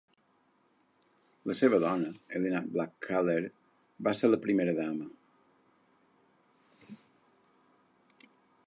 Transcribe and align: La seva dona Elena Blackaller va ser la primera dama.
La 1.51 1.55
seva 1.59 1.79
dona 1.83 2.09
Elena 2.39 2.61
Blackaller 2.77 3.37
va 4.09 4.15
ser 4.23 4.31
la 4.33 4.41
primera 4.47 4.75
dama. 4.81 5.07